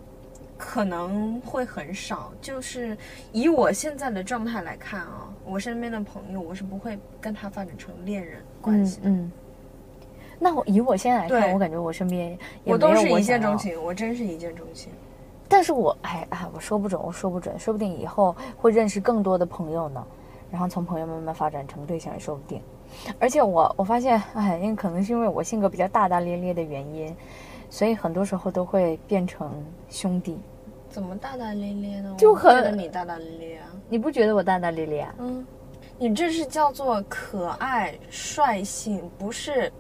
[0.62, 2.32] 可能会很少。
[2.40, 2.96] 就是
[3.32, 9.10] 以我现在的状态来看啊，我身边的朋友，我是不会跟他发展成恋人关系的。
[9.10, 9.32] 嗯。
[10.40, 12.30] 那我以我现在来看，我感觉我身边
[12.64, 14.92] 也我都是一见钟情，我真是一见钟情。
[15.48, 20.06] 但是我哎哎，我说不准，我说不准，说不定以后会认识更多的朋友呢，
[20.52, 22.62] 然后从朋友慢慢发展成对象也说不定。
[23.20, 27.16] 而且我我发现，哎，因为可能是因为我性格比较大大咧咧的原因，
[27.70, 29.52] 所以很多时候都会变成
[29.90, 30.40] 兄弟。
[30.92, 32.14] 怎么大大咧咧呢？
[32.18, 33.72] 就觉很得你大大咧咧啊。
[33.90, 35.16] 你不觉得我大大咧咧啊？
[35.20, 35.46] 嗯，
[35.98, 39.72] 你这是叫做可爱率性，不是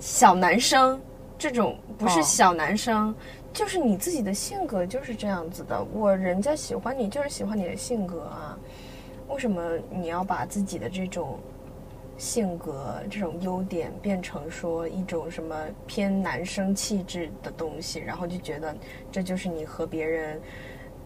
[0.00, 1.00] 小男生
[1.38, 3.14] 这种，不是哦小男生，
[3.52, 5.82] 就是你自己的性格就是这样子的。
[5.92, 8.58] 我人家喜欢你，就是喜欢你的性格啊。
[9.28, 11.38] 为什么你要把自己的这种
[12.18, 18.74] 性格、这种优点变成说一种什么偏男生气质的东西，然后就觉得
[19.10, 20.40] 这就是你和别人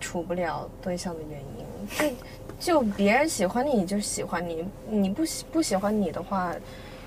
[0.01, 2.17] 处不了对象的原因？
[2.59, 6.55] 就就别人喜欢你就喜欢你，你不喜不喜欢你的话，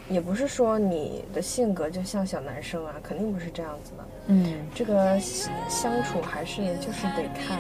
[0.07, 4.05] 也不是说你的性格就像小男生啊，肯定不是这样子的。
[4.27, 7.59] 嗯，这个相处还是就是得看，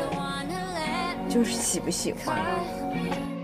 [1.27, 2.37] 就是喜不喜欢。
[2.93, 3.34] Hate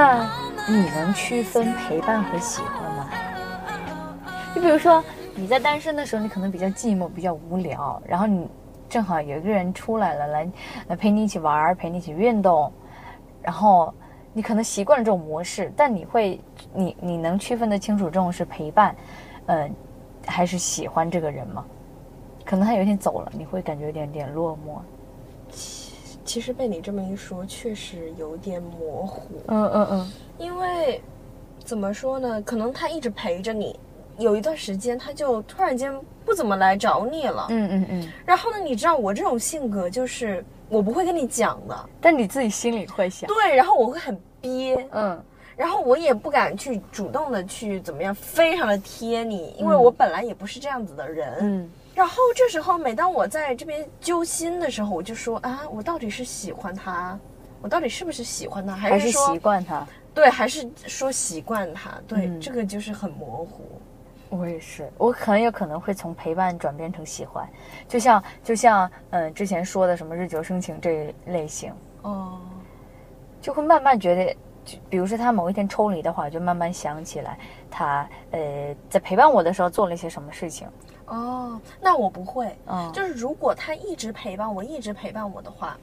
[0.00, 0.26] 那
[0.66, 3.10] 你能区分陪伴和喜欢吗？
[4.54, 8.48] 就比如说你在单身的时候，你可能比较寂寞，比较无聊，然后你
[8.88, 10.50] 正好有一个人出来了，来
[10.88, 12.72] 来陪你一起玩，陪你一起运动，
[13.42, 13.92] 然后
[14.32, 16.40] 你可能习惯了这种模式，但你会，
[16.72, 18.96] 你你能区分得清楚这种是陪伴，
[19.48, 19.70] 嗯、
[20.26, 21.62] 还是喜欢这个人吗？
[22.42, 24.80] 可能他有一天走了，你会感觉有点点落寞。
[26.30, 29.42] 其实被你这么一说，确实有点模糊。
[29.48, 31.02] 嗯嗯嗯，因为
[31.64, 32.40] 怎么说呢？
[32.42, 33.76] 可能他一直陪着你，
[34.16, 35.92] 有一段时间他就突然间
[36.24, 37.48] 不怎么来找你了。
[37.50, 45.20] 嗯嗯嗯，然后呢，你知道我这种性格就是我不会跟你讲的，但你自己心里会想，对，然后我会很憋，嗯
[45.56, 51.38] 然后我也不敢去主动的去怎么样，非常的贴你，因为嗯我本来也不是这样子的人。
[51.40, 57.18] 嗯然后这时候，每当我在这边揪心的时候，我就说啊，我到底是喜欢他，
[57.60, 59.86] 我到底是不是喜欢他，还是还是说习惯他。
[60.12, 61.90] 对，还是说习惯他？
[62.06, 63.80] 对，嗯这个就是很模糊。
[64.28, 67.48] 我也是，我很有可能会从陪伴转变成喜欢，
[67.88, 71.72] 就像就像嗯、呃之前说的什么日久生情这一类型，
[72.02, 72.40] 哦，
[73.40, 77.36] 就会慢慢觉得，就比如说他某一天抽离的话，就慢慢想起来
[77.68, 80.68] 他呃在陪伴我的时候做了一些什么事情。
[81.10, 82.56] 哦，那我不会。
[82.66, 85.76] 嗯，就是如果他一直陪伴我，一直陪伴我的话，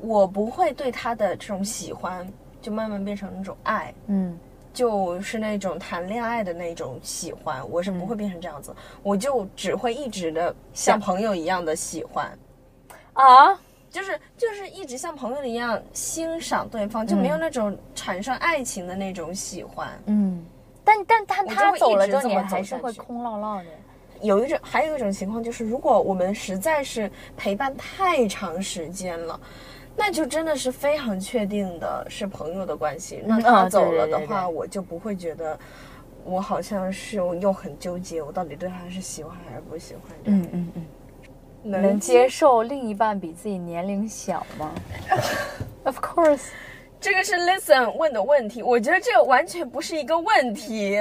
[0.00, 2.26] 我不会对他的这种喜欢
[2.62, 4.38] 就慢慢变成那种爱，嗯
[4.72, 12.30] 就是那种谈恋爱的那种喜欢，我是不会变成这样子，我就只会一直的像像朋友一样的喜欢。
[13.14, 13.52] 啊，
[13.90, 19.88] 就是就是一直像朋友一样欣赏对方，就没有嗯那种产生爱情的那种喜欢。
[20.06, 20.46] 嗯，
[20.84, 23.68] 但但但他走了之后，你还是会空落落的。
[24.20, 29.38] 有一种，还有一种情况就是，如果我们实在是陪伴太长时间了，
[29.96, 33.22] 那就真的是非常确定的是朋友的关系。
[33.26, 35.58] 那嗯他哦走了的话，对我就不会觉得
[36.24, 40.40] 我好像是又很纠结，我到底对他是喜欢还是不喜欢这样。
[40.40, 40.86] 嗯嗯嗯，
[41.62, 44.72] 能能接受另一半比自己年龄小吗？
[45.84, 46.48] Of course，
[47.00, 50.98] 这个是 Listen 问的问题，我觉得这个完全不是一个问题，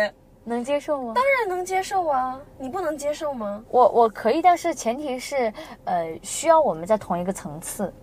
[0.49, 1.13] 能接受吗？
[1.15, 3.63] 当然能接受啊，你不能接受吗？
[3.69, 5.53] 我我可以，但是前提是，
[5.85, 7.93] 呃，需要我们在同一个层次，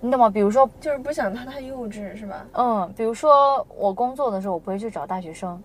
[0.00, 0.28] 你懂吗？
[0.28, 2.46] 比如说，就是不想他太幼稚，是吧？
[2.54, 5.56] 嗯，比如说我工作的时候，我不会去找大学生；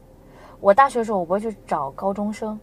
[0.62, 2.58] 我大学的时候，我不会去找高中生，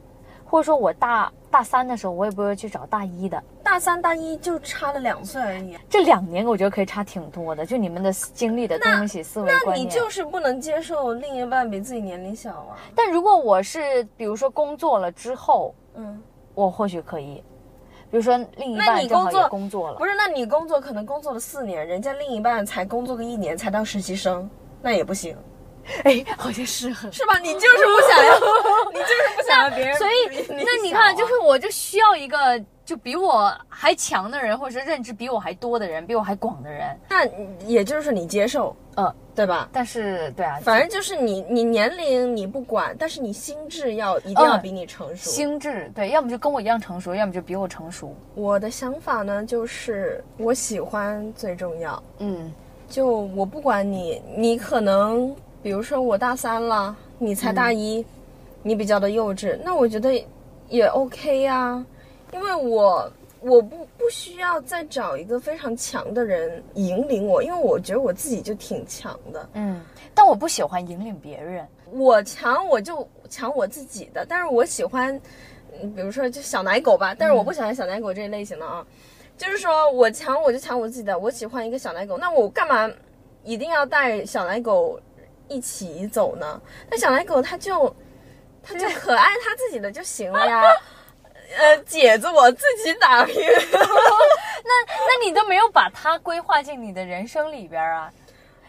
[0.45, 3.43] 或者说我大大三的时候，我也不会去找大一的。
[3.63, 9.87] 大三、大一就差了两岁而已，这两年我觉得可以差挺多的，就你们的经历的东西、思维那观念。
[9.87, 12.77] 你就是不能接受另一半比自己年龄小啊。
[12.95, 16.23] 但如果我是比如说工作了之后，嗯，
[16.55, 17.43] 我或许可以，
[18.11, 24.49] 比如说另一半正好工作也工作了不，是，那你工作可能工作了四年，人家另一半才工作个一年才当实习生，
[24.83, 25.37] 那也不行，
[26.05, 27.13] 哎，好像是很。
[27.13, 27.39] 是吧？
[27.39, 28.39] 你就是不想要，
[28.93, 36.97] 你就是不想要别人所以，那你看，就是我就需要一个就比我还强的人，或者是认知比我还多的人，比我还广的人。
[37.09, 37.27] 那
[37.67, 39.69] 也就是你接受，呃，对吧？
[39.73, 45.31] 但是对啊，反正就是你，你年龄你不管，但是你心智要一定要嗯比你成熟。
[45.31, 48.15] 心智对，要么就跟我一样成熟，要么就比我成熟。
[48.35, 52.03] 我的想法呢，就是我喜欢最重要。
[52.19, 52.53] 嗯
[52.87, 55.35] 就我不管你，你可能
[55.65, 58.05] 比如说我大三了，你才大一，
[58.63, 60.23] 你比较的幼稚，那我觉得
[60.69, 61.83] 也 OK 呀、
[62.35, 69.49] 因为我我不不需要再找一个非常强的人引领我，因为我觉得我自己就挺强的。
[69.55, 69.81] 嗯，
[70.15, 71.67] 但我不喜欢引领别人。
[71.93, 75.19] 我强我就强我自己的，但是我喜欢，
[75.81, 78.87] 嗯比如说就小奶狗吧，但是我不喜欢小奶狗这一类型的啊，
[79.39, 82.91] 就是说我强我就强我自己的，我喜欢一个小奶狗，那我干嘛
[83.45, 85.01] 一定要带小奶狗
[85.49, 86.61] 一起走呢？
[86.91, 87.95] 那小奶狗它就
[88.63, 90.63] 它就可爱它自己的就行了呀。
[91.57, 93.35] 呃，姐子我自己打拼，
[93.71, 98.11] 那那你都没有把它规划进你的人生里边啊？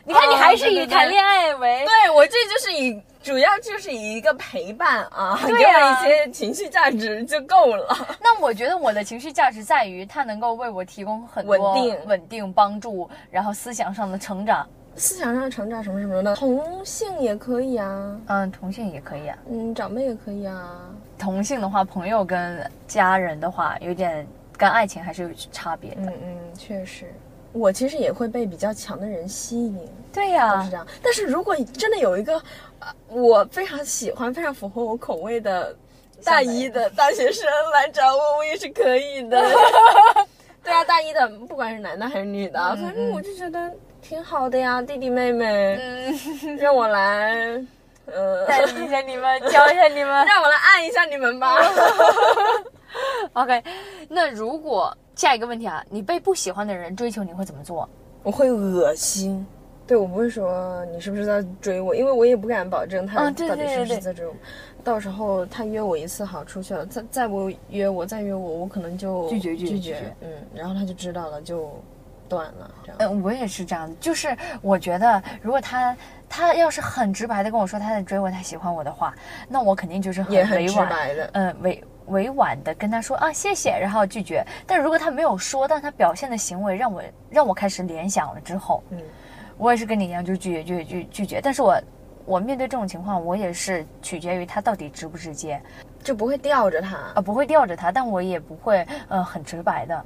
[0.04, 8.18] 你看，哦你还是以谈恋爱为对我这就是以主要就是以一个陪伴啊，给我一些情绪价值就够了。
[8.22, 14.68] 那我觉得我的情绪价值在于它能够为我提供很多稳定稳定帮助，然后思想上的成长。
[14.98, 19.38] 思想上成长什么什么的，同性也可以啊，嗯，同性也可以啊。
[19.50, 20.90] 嗯，长辈也可以啊。
[21.18, 24.26] 同性的话，朋友跟家人的话，有点
[24.58, 26.02] 跟爱情还是有差别的。
[26.02, 27.06] 嗯嗯，确实，
[27.52, 29.78] 我其实也会被比较强的人吸引，
[30.14, 30.86] 对呀、是这样。
[31.04, 32.42] 但是如果真的有一个，
[32.80, 35.76] 呃，我非常喜欢、非常符合我口味的
[36.24, 39.42] 大一的 大学生来找我，我也是可以的。
[40.64, 43.72] 对啊，大一的不管是男的还是女的，嗯反正我就觉得
[44.08, 47.60] 挺好的呀，弟弟妹妹，嗯，让我来，
[48.06, 50.14] 呃，带领一下你们，教一下你们。
[50.28, 51.58] 让我来按一下你们吧。
[53.34, 53.64] OK，
[54.08, 57.90] 那如果下一个问题啊，你被不喜欢的人追求，你会怎么做？
[58.22, 59.44] 我会恶心。
[59.88, 64.34] 对我不会说你是不是在追我，因为我也不敢保证他到底是不是在追我。
[64.84, 71.72] 到时候他约我一次好出去了，再再不约我，再约我，我可能就拒绝拒绝嗯，然后他就知道了，就
[72.28, 72.98] 断了，这样。
[73.00, 75.96] 嗯，我也是这样的，就是我觉得，如果他
[76.30, 79.14] 他要是很直白的跟我说他在追我，他喜欢我的话，
[79.48, 84.46] 那我肯定就是很委婉，的，嗯、委委婉的跟他说啊谢谢，然后拒绝。
[84.66, 89.00] 但如果他没有说，但他表现的行为让我让我开始联想了之后，嗯，
[89.58, 91.40] 我也是跟你一样，就拒绝拒绝拒拒绝。
[91.42, 91.82] 但是我
[92.26, 95.62] 我面对这种情况，我也是取决于他到底直不直接，
[96.04, 96.98] 就不会吊着他。
[97.14, 100.06] 啊，不会吊着他，但我也不会呃很直白的，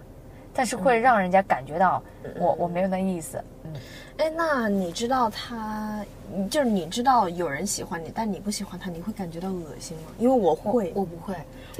[0.59, 2.03] 但是会让人家感觉到
[2.37, 3.41] 我、我没有那意思。
[3.63, 3.73] 嗯，
[4.17, 5.55] 哎，那你知道他，
[6.01, 6.05] 嗯
[6.49, 10.03] 就是你知道有人喜欢你，但你不喜欢他，你会感觉到恶心吗？
[10.17, 11.35] 因为我会，我不会。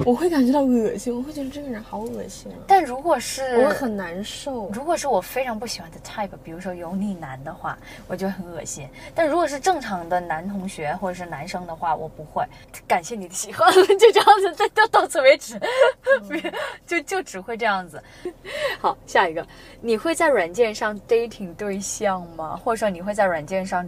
[0.06, 4.70] 我会感觉到恶心，我会觉得这个人好恶心啊，但如果是我很难受。
[4.70, 8.88] 如果是我非常不喜欢的 type，比如说油腻男的话，我觉得很恶心。
[9.14, 12.44] 但如果是正常的男同学或者是男生的话，我不会。
[12.86, 15.60] 感谢你的喜欢，就这样子，再到到此为止，
[16.86, 18.02] 就就只会这样子。
[18.80, 19.46] 好，下一个，
[19.82, 22.56] 你会在软件上 dating 对象吗？
[22.56, 23.86] 或者说你会在软件上，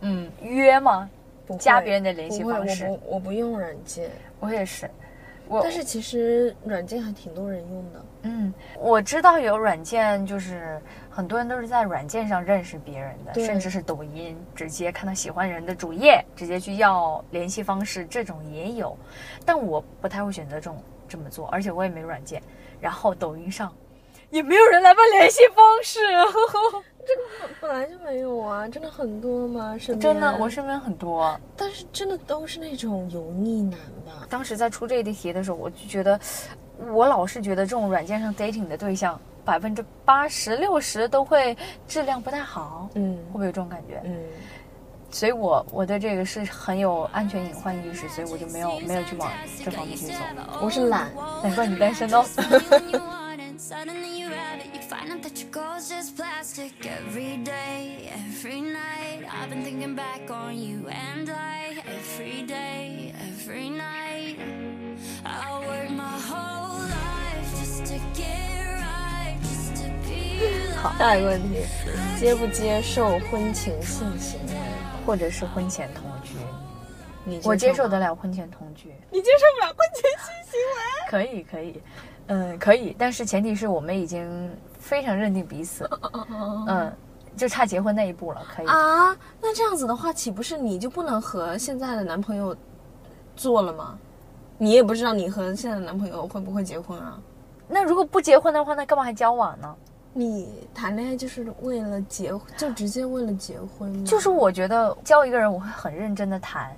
[0.00, 1.08] 嗯，约吗？
[1.46, 4.90] 不加别人的联系方式我不我不用软件，我也是，
[5.46, 8.04] 我但是其实软件还挺多人用的。
[8.24, 18.94] 嗯，我知道有软件，就是很多人都是在软件上认识别人的，甚至是抖音直接看到喜欢人的主页，直接去要联系方式，这种也有。
[19.46, 20.76] 但我不太会选择这种
[21.08, 22.42] 这么做，而且我也没软件。
[22.78, 23.72] 然后抖音上
[24.30, 25.98] 也没有人来问联系方式。
[27.08, 29.74] 这个本来就没有啊，真的很多吗？
[29.78, 31.34] 身边真的，我身边很多。
[31.56, 34.26] 但是真的都是那种油腻男吧？
[34.28, 36.20] 当时在出这一题的时候，我就觉得，
[36.92, 44.02] 我老是觉得这种软件上 dating 的对象，百分之八十六十都会质量不太好，嗯会不会有这种感觉？
[44.04, 44.14] 嗯，
[45.10, 49.30] 所以我我对这个是很有安全隐患意识，所以我就没有没有去往
[49.64, 50.12] 这方面去走。
[50.60, 51.08] 我是懒，
[51.42, 52.22] 难怪你单身哦。
[53.68, 54.74] suddenly you have it.
[54.74, 59.24] You find out that your goal's just plastic every day, every night.
[59.30, 64.38] I've been thinking back on you and I every day, every night.
[65.22, 70.40] I work my whole life just to get right, just to be
[70.80, 71.60] 好，下一个问题，
[72.18, 74.54] 接不接受婚前性行为？
[75.04, 76.32] 或者是婚前同居，
[77.24, 81.10] 你我接受吗得了婚前同居，你接受不了婚前性行为？
[81.10, 81.82] 可以可以，
[82.28, 85.88] 嗯，可以，但是前提是我们已经非常认定彼此，
[86.66, 86.92] 嗯，
[87.36, 88.66] 就差结婚那一步了，可以。
[88.66, 92.56] 啊，那这样子的话，岂不是你就不能和现在的男朋友
[93.34, 93.98] 做了吗？
[94.58, 97.18] 你也不知道你和现在的男朋友会不会结婚啊？
[97.66, 99.74] 那如果不结婚的话，那干嘛还交往呢？
[100.12, 104.04] 你谈恋爱就是为了结，就直接为了结婚吗？
[104.04, 106.74] 就是我觉得交一个人，我会很认真的谈。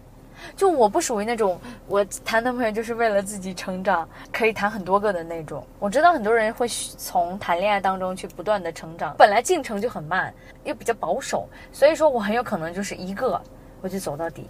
[0.57, 5.67] 就我不属于那种我谈男朋友就是为了自己成长，可以谈很多个的那种。
[5.79, 10.33] 我知道很多人会从谈恋爱当中去不断的成长，本来进程就很慢，
[10.65, 13.41] 又比较保守，所以说我很有可能就是一个
[13.81, 14.49] 我就走到底。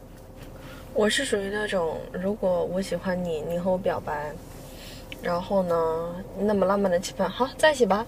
[0.93, 4.33] 我是属于那种，如果我喜欢你，你和我表白，
[5.23, 5.77] 然后呢，
[6.37, 8.05] 那么浪漫的气氛，好在一起吧。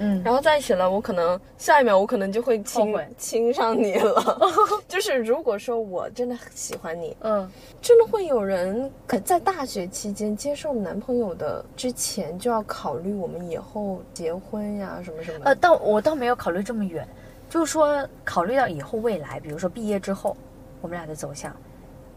[0.00, 4.22] 嗯，然后在一起了，我可能下一秒我可能就会亲后悔亲上你了。
[4.86, 7.50] 就是如果说我真的很喜欢你，嗯，
[7.82, 15.44] 真的会有人可在大学期间接受男朋友的之前就要考虑我们以后结婚呀什么什么的。
[15.46, 17.06] 呃，倒我倒没有考虑这么远，
[17.50, 20.36] 就是说考虑到以后未来，比如说毕业之后，
[20.80, 21.54] 我们俩的走向，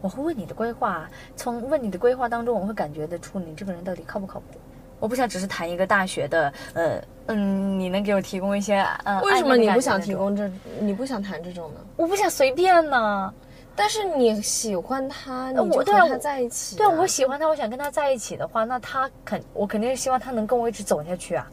[0.01, 4.59] 我会问你的规划，从问你的规划当中，我会感觉得出你这个人到底靠不靠谱。
[5.01, 9.99] 我不想只是谈一个大学的，呃嗯，你能给我提供一些呃，为什么你不想？
[9.99, 10.49] 提供这？
[10.79, 11.79] 你不想谈这种呢？
[11.97, 13.33] 我不想随便呢。
[13.75, 21.49] 但是你喜欢他，你呃就跟他在一起、对啊，我喜欢他，我想跟他在一起的话，那他肯我肯定是希望他能跟我一直走下去啊。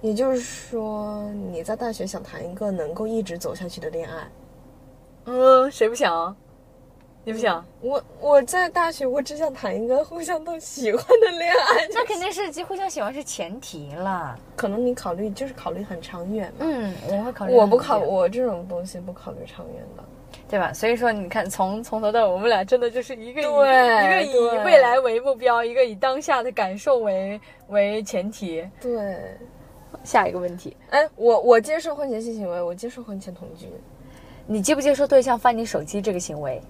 [0.00, 4.28] 也就是说，你在大学想谈一个能够一直走下去的恋爱。
[5.24, 6.36] 嗯，谁不想啊？
[7.24, 7.64] 你不想？
[7.80, 11.88] 我我在大学，我只想谈一个互相都喜欢的恋爱。
[11.92, 14.38] 那肯定是互相喜欢是前提啦。
[14.54, 16.66] 可能你考虑就是考虑很长远嘛。
[16.66, 17.54] 嗯，我会考虑。
[17.54, 20.04] 我不考，我这种东西不考虑长远的。
[20.46, 20.72] 对吧？
[20.72, 28.64] 所以说，你看，从从头到尾，我们俩真的就是一个以对一个以未来为目标，一个以当下的感受为为前提。
[28.80, 29.16] 对，
[30.04, 33.68] 下一个问题，哎，我我接受婚前性行为，我接受婚前同居，
[34.46, 36.60] 你接不接受对象翻你手机这个行为？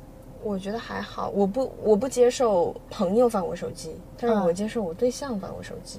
[0.44, 1.30] 我觉得还好。
[1.34, 5.98] 我不我不接受朋友翻我手机，但是嗯我接受我对象翻我手机。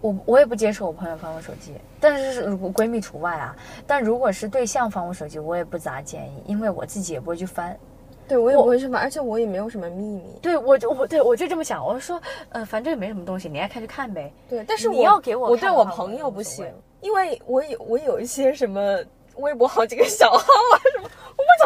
[0.00, 3.54] 我我也不接受我朋友翻我手机，但是如果闺蜜除外啊。
[3.86, 7.78] 但如果是对象翻我手机，我也不咋建议，因为我自己也不会去翻。
[8.26, 10.24] 对我也我不会去翻，而且我也没有什么秘密。
[10.42, 14.32] 对我就我对我就这么想，我说呃，反正也没什么东西，你爱看就看呗。
[14.48, 16.66] 对，但是你要给我我对我朋友不行
[17.00, 18.98] 因为我有我有一些什么
[19.36, 21.08] 微博好几个小号啊什么，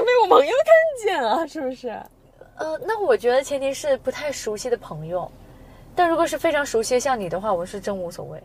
[0.04, 1.88] 被我朋友看见啊，是不是？
[2.56, 5.30] 呃，那我觉得前提是不太熟悉的朋友，
[5.94, 8.42] 但如果是非常熟悉像你的话，我是真无所谓。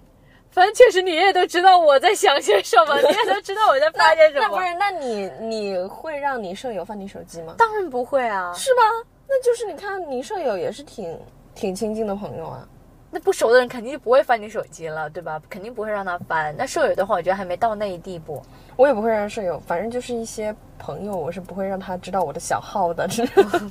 [0.52, 4.42] 反正确实你也都知道我在想些什么，你也都知道我在发些什么。
[4.42, 4.74] 那不是？
[4.74, 7.56] 那你你会让你舍友翻你手机吗？
[7.58, 8.82] 当然不会啊，是吗？
[9.30, 11.18] 那就是你看，你舍友也是挺
[11.56, 12.68] 挺亲近的朋友啊。
[13.12, 15.42] 那不熟的人肯定就不会翻你手机了，对吧？
[15.50, 16.56] 肯定不会让他翻。
[16.58, 18.42] 那舍友的话，我觉得还没到那一地步。
[18.78, 23.08] 我也不会让舍友，反正就是一些朋友，我是不会让他知道我的小号的。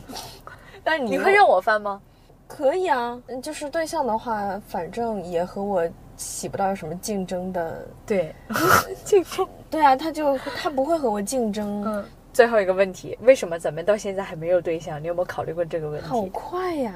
[0.84, 2.00] 但是你你会让我翻吗？
[2.46, 7.86] 可以啊，嗯就是对象的话，反正也和我起不到什么竞争的。
[8.04, 8.34] 对，
[9.04, 9.48] 竞争。
[9.70, 11.82] 对啊，他就他不会和我竞争。
[11.86, 12.04] 嗯，
[12.40, 14.98] 最后一个问题，为什么咱们到现在还没有对象？
[14.98, 16.22] 你有没有考虑过这个问题好？
[16.32, 16.94] 快呀！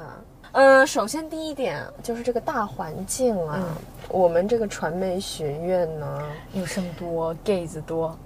[0.52, 3.76] 嗯，首先第一点就是这个大环境啊，嗯
[4.08, 8.18] 我们这个传媒学院呢，女生多，gay 子多，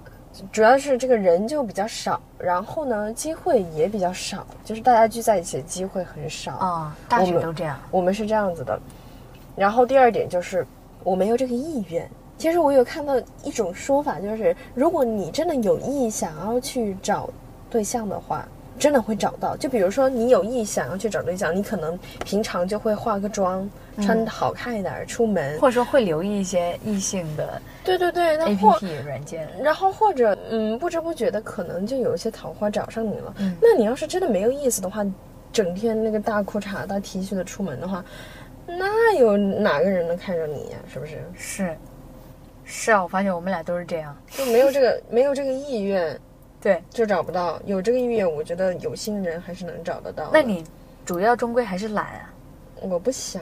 [0.49, 7.77] 主要是这个人就比较少，然后呢，机会也比较少，就是大家聚在一起的机会很少啊，大学都这样。
[7.91, 8.79] 我们是这样子的。
[9.57, 10.65] 然后第二点就是
[11.03, 12.09] 我没有这个意愿。
[12.39, 17.29] 其实我有看到一种说法，就是如果你真的有意想要去找
[17.69, 18.47] 对象的话，
[18.79, 19.57] 真的会找到。
[19.57, 23.69] 就比如说你有意想要去找对象，你可能平常就会化个妆，
[24.01, 25.59] 穿得好看一点儿出门。
[25.59, 29.45] 或者说会留意一些异性的对对对，那 A P P 软件。
[29.61, 33.33] 然后或者嗯，不知不觉的可能就有一些桃花找上你了。
[33.39, 35.05] 嗯那你要是真的没有意思的话，
[35.51, 38.01] 整天那个大裤衩、大 T 恤的出门的话，
[38.65, 41.21] 那有哪个人能看上你呀、是不是？
[41.35, 41.77] 是，
[42.71, 44.15] 是啊，我发现我们俩都是这样。
[44.29, 46.17] 就没有这个没有这个意愿，
[46.61, 47.59] 对，就找不到。
[47.65, 50.29] 有这个意愿，我觉得有心人还是能找得到。
[50.31, 50.63] 那你
[51.03, 52.29] 主要终归还是懒啊，
[52.81, 53.41] 我不想，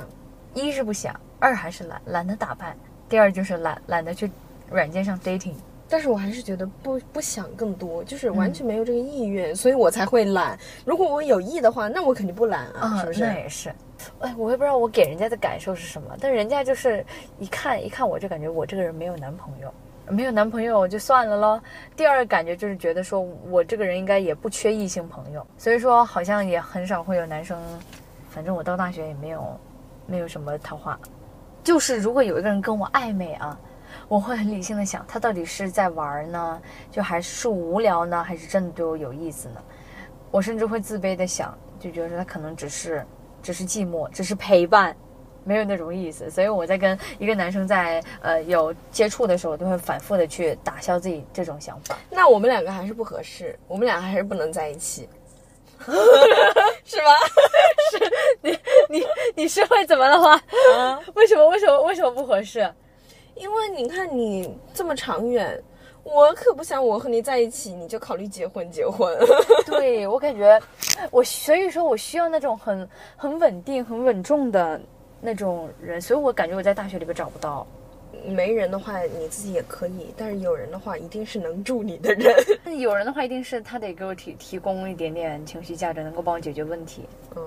[0.53, 2.73] 一是不想，二还是懒，懒得打扮，
[3.09, 4.31] 第二就是懒，懒得去
[4.71, 5.55] 软件上 dating。
[5.89, 10.57] 但是我还是觉得不不想更多，就是完全没有这个意愿，所以我才会懒。
[10.85, 13.21] 如果我有意的话，那我肯定不懒啊，是不是？
[13.21, 13.73] 那也是。
[14.19, 17.05] 哎，我也不知道我给人家的感受是什么，但人家就是
[17.39, 19.73] 一看一看我就感觉我这个人没有男朋友，
[20.09, 21.61] 没有男朋友就算了咯。
[21.95, 23.19] 第二个感觉就是觉得说
[23.49, 27.59] 我这个人应该也不缺异性朋友，所以说好像也很少会有男生，
[28.29, 29.59] 反正我到大学也没有
[30.05, 30.99] 没有什么桃花，
[31.63, 33.57] 就是如果有一个人跟我暧昧啊。
[34.07, 36.61] 我会很理性的想，他到底是在玩呢，
[36.91, 39.61] 就还是无聊呢，还是真的对我有意思呢？
[40.31, 43.05] 我甚至会自卑的想，就觉得他可能只是
[43.41, 44.95] 只是寂寞，只是陪伴，
[45.43, 46.29] 没有那种意思。
[46.29, 51.97] 所以我在跟一个男生在呃有接触的时候，都会反复的去打消自己这种想法。
[52.09, 55.07] 那我们两个还是不合适，我们俩还是不能在一起，
[56.83, 57.11] 是吧？
[58.89, 59.03] 你
[59.35, 60.33] 你是会怎么的话？
[60.75, 62.69] 啊，为什么为什么为什么不合适？
[63.39, 65.61] 因为你看你这么长远，
[66.03, 69.17] 我可不想我和你在一起，你就考虑结婚结婚。
[69.65, 70.59] 对我感觉
[71.11, 74.79] 我所以说我需要那种很很稳定、很稳重的
[75.21, 77.65] 那种人，所以我感觉我在大学里边找不到。
[78.25, 82.33] 没人的话，你自己也可以，但是有人的话，一定是能助你的人。
[82.79, 87.03] 有人的话，一定是他得给我提提供一点点情绪价值，能够帮我解决问题。
[87.35, 87.43] 嗯，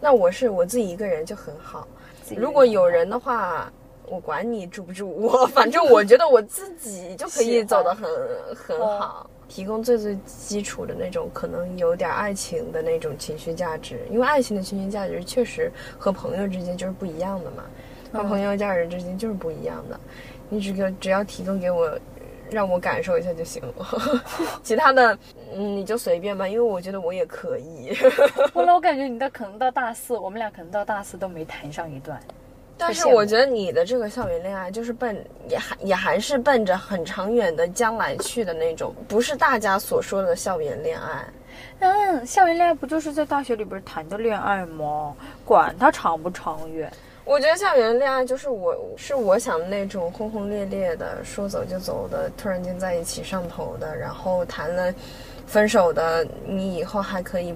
[0.00, 1.88] 那我是我自己一个人就很好。
[2.36, 3.70] 如果有人的话，
[4.12, 8.10] 我管你住不住我，反正我觉得我自己就可以走得很
[8.54, 9.26] 很好。
[9.48, 17.64] 提供最最基础的那种，可能有点爱情的那种情绪价值，因为爱情的情绪价值确实和朋友之间就是不一样的嘛，
[18.12, 19.98] 和朋友、家人之间就是不一样的。
[20.50, 21.98] 你只给只要提供给我，
[22.50, 24.22] 让我感受一下就行了，
[24.62, 25.18] 其他的
[25.54, 27.94] 嗯你就随便吧，因为我觉得我也可以。
[28.52, 32.20] 后来我感觉你到可能到大四，我们俩可能到大四都没谈上一段。
[32.86, 35.16] 但是我觉得你的这个校园恋爱就是奔
[35.48, 41.24] 也还也还是奔着很长远的将来去的那种，不是大家所说的校园恋爱。
[41.80, 45.14] 嗯，校园恋爱不就是在大学里边谈的恋爱吗？
[45.44, 46.92] 管它长不长远。
[47.24, 54.92] 我觉得校园恋爱就是我是我想的那种轰轰烈烈的，说走就走的，突然间在一起上头的，然后谈了
[55.46, 57.54] 分手的，你以后还可以，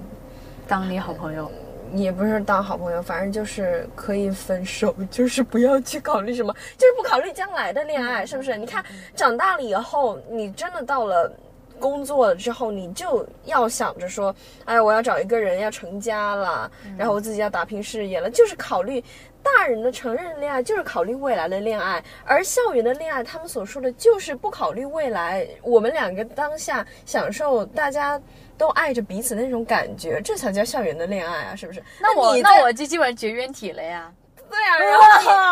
[0.67, 1.51] 当你好朋友，
[1.93, 8.57] 也不是当好朋友，反正就是可以分手， 就是不要去考虑什么，就是不考虑将来的恋爱，是不是？
[8.57, 8.83] 你看
[9.15, 11.31] 长大了以后，你真的到了。
[11.79, 14.35] 工作了之后，你就要想着说，
[14.65, 19.03] 哎，我要找一个人，要成家了，然后我自己要打拼事业了，就是考虑
[19.43, 28.21] 大人的成人恋爱，就是考虑未来的恋爱，而校园的恋爱，他们所说的就是不考虑未来，我们两个当下享受大家
[28.57, 31.81] 都爱着彼此的那种感觉，这才叫校园的恋爱啊，是不是？
[31.99, 34.11] 那我你那我就基本上绝缘体了呀。
[34.49, 35.03] 对啊，然后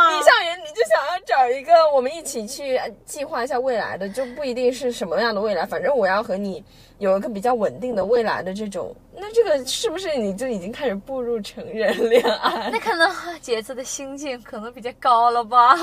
[0.10, 6.64] 你你校园你就想要找一个我们一起去呃计划一下未来的，就不一定是什么样的未来，反正我要和你
[7.00, 12.70] 有一个比较稳定的未来的这种，那这个是不是你就已经开始步入成人恋爱？
[12.74, 13.10] 那可能
[13.42, 15.76] 杰子的心境可能比较高了吧？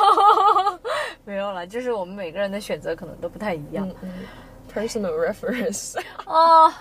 [1.25, 3.89] 没有了，就是我们每个人的选择可能都不太一样。
[3.89, 4.11] 嗯嗯
[4.75, 5.97] ，personal reference，
[6.27, 6.73] 哦，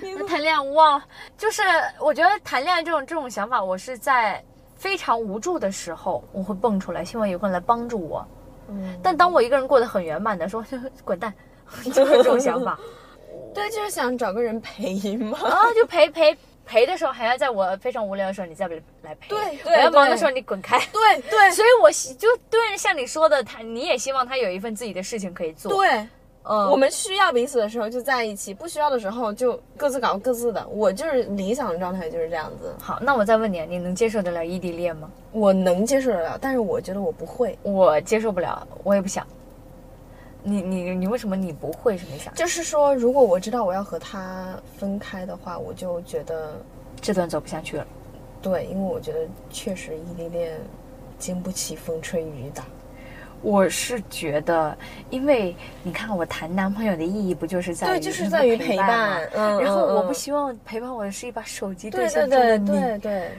[0.00, 1.04] 那谈恋爱我忘了，
[1.38, 1.62] 就是
[2.00, 4.42] 我觉得谈恋爱这种这种想法，我是在
[4.80, 8.26] 非常无助的时候我会蹦出来，希望有个人来帮助我。
[8.70, 10.64] 嗯，但当我一个人过得很圆满的时候，
[11.04, 11.32] 滚蛋，
[11.92, 12.78] 就是这种想法。
[13.54, 15.38] 对，就是想找个人陪嘛。
[15.42, 19.28] 然后就陪陪陪的时候，还要在我非常无聊的时候，你再来来陪。
[19.28, 20.78] 对对我要忙的时候你滚开。
[20.92, 26.08] 对对所以我希就对像你说的，他你也希望他有一份自己的事情可以做。，对，
[26.42, 30.66] 嗯，我们需要彼此的时候就在一起，不需要的时候就各自搞各自的。
[30.68, 35.10] 我就是理想的状态就是这样子，好，那我再问你，你能接受得了异地恋吗？
[35.32, 37.58] 我能接受得了，但是我觉得我不会。
[37.62, 39.26] 我接受不了，我也不想。
[40.42, 42.34] 你你你为什么你不会是没想？
[42.34, 46.54] 就是说，如果我知道我要和他分开的话，我就觉得
[47.02, 47.86] 这段走不下去了。
[48.40, 49.18] 对，因为我觉得
[49.50, 50.58] 确实异地恋
[51.18, 52.64] 经不起风吹雨打。
[53.42, 54.76] 我是觉得，
[55.08, 59.28] 因为你看，我谈男朋友的意义不就是在于对，就是在于陪陪伴。
[59.34, 62.66] 嗯，然后我不嗯希望陪伴我的是一把手机对象对中的你。
[62.66, 63.30] 对对对，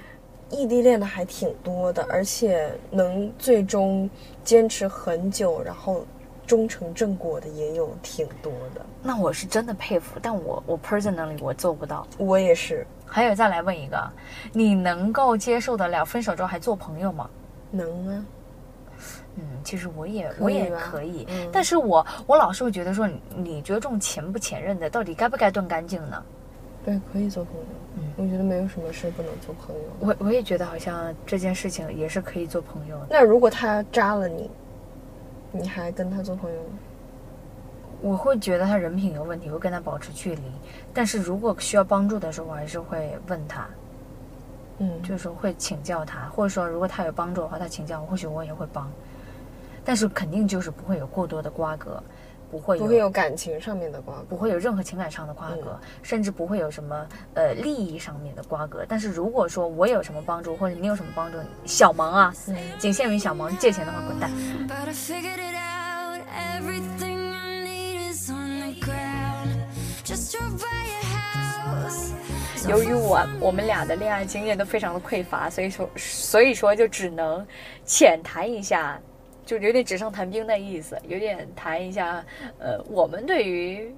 [0.59, 4.09] 异地恋的还挺多的，而且能最终
[4.43, 6.05] 坚持很久，然后
[6.47, 8.85] 终成正果的也有挺多的。
[9.03, 12.05] 那我是真的佩服，但我我 personally 我做不到。
[12.17, 14.11] 我也是还有再来问一个，
[14.51, 17.29] 你能够接受得了分手之后还做朋友吗？
[17.69, 18.25] 能啊，
[19.35, 26.23] 嗯，其实我也我也可以，嗯但是我我老是会觉得说，你你觉得这种前不前任的，到底该不该断干净呢？
[26.83, 27.61] 对，可以做朋友。
[27.97, 29.81] 嗯我觉得没有什么事不能做朋友。
[29.99, 33.07] 我我也觉得好像这件事情也是可以做朋友的。
[33.09, 34.49] 那如果他扎了你，
[35.51, 36.69] 你还跟他做朋友吗？
[38.01, 40.41] 我会觉得他人品有问题，会跟他保持距离。
[40.93, 43.67] 但是如果需要帮助的时候，我还是会问他，
[44.79, 48.89] 嗯，就是说会请教他，或者说如果他有帮助的话，他请教我，或许我也会帮。
[49.83, 52.01] 但是肯定就是不会有过多的瓜葛，
[52.49, 54.23] 不会有不会有感情上面的瓜葛。
[54.29, 58.85] 不会有任何情感上的瓜葛，甚至不会有什么呃利益上面的瓜葛。
[58.87, 62.33] 但是如果说我有什么帮助，或者你有什么帮助，小忙啊，
[62.77, 64.29] 仅限于小忙，借钱的话滚蛋。
[64.67, 66.21] But I figured it out.
[66.33, 69.65] Everything I need is on the ground.
[70.05, 72.11] Just drove by your house.
[72.67, 77.45] 由于我我们俩的恋爱经验都非常的匮乏，所以说所以说就只能
[77.85, 78.99] 浅谈一下，
[79.59, 82.23] 就有点纸上谈兵的意思，有点谈一下
[82.59, 83.93] 呃我们对于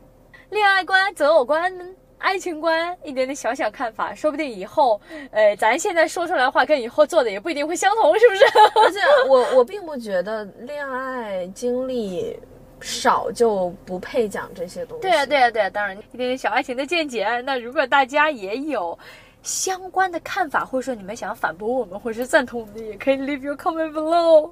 [0.49, 1.71] 恋爱观、择偶观。
[2.19, 5.01] 爱情观一点点小小看法，说不定以后，
[5.31, 8.45] 呃，咱现在说出来的话跟以后做的也不一定会相同，是不是？
[8.81, 12.39] 而且我我并不觉得恋爱经历
[12.79, 15.01] 少就不配讲这些东西。
[15.01, 17.27] 对啊，对啊，对啊，当然一点点小爱情的见解。
[17.41, 18.97] 那如果大家也有
[19.41, 24.49] 相关的看法，或者说你们想要反驳我们，或者是赞同我们的，也可以 leave your comment below。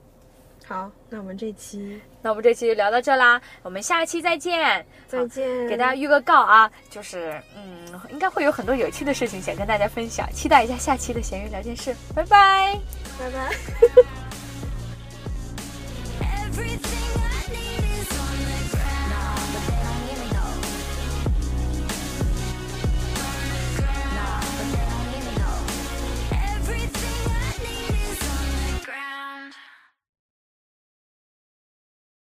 [0.72, 4.86] 好，那我们这期那我们这期就聊到这啦，我们下期再见。
[5.06, 5.68] 再见。
[5.68, 12.80] 给大家预个告啊，就是嗯，应该会有很多有趣的事情想跟大家分享，期待一下下期的闲鱼聊天室，拜拜。
[13.20, 13.54] 拜拜。
[16.22, 17.41] Everything